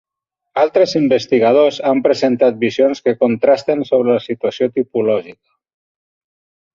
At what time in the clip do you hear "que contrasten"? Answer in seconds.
3.07-3.83